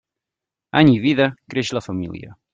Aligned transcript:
Any 0.81 0.89
i 0.93 0.95
vida, 1.03 1.29
creix 1.55 1.73
la 1.79 1.85
família. 1.91 2.35